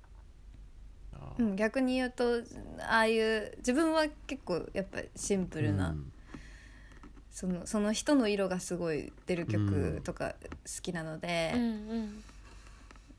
[1.39, 2.43] うん、逆に言うと
[2.89, 6.13] ああいう自分は結構やっぱシンプルな、うん。
[7.31, 10.35] そのその人の色がすごい出る曲とか
[10.67, 11.63] 好きなので、うん。
[11.63, 12.23] うん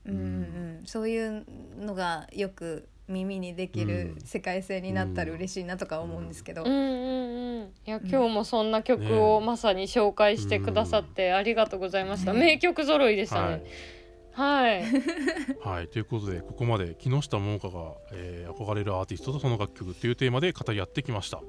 [0.05, 0.83] うんうん。
[0.85, 1.45] そういう
[1.79, 4.21] のがよく耳にできるうん。
[4.23, 6.69] 世界線になったら嬉しいなとか思うんですけど、うん。
[6.69, 7.41] うんうん
[7.85, 13.59] いや今日もそんな曲をねまさに紹介してくださってありがとうございました、ね名曲揃いでしたはい。
[13.59, 13.63] ね
[14.33, 14.83] はい、
[15.61, 21.41] はい、ということでここまで木下桃香が、えー憧れるアーティストとその楽曲っていうテーマで語り合ってきました。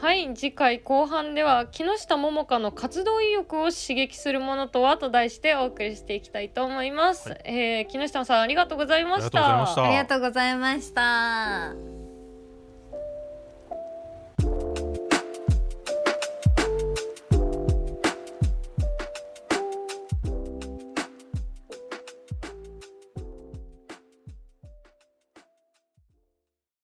[0.00, 7.40] はい、次回後半では木下桃香の活動意欲を刺激するものとはと題してお送りしていきたいと思います、はい。
[7.44, 9.62] えー木下さんありがとうございました。
[9.84, 12.05] ありがとうございました。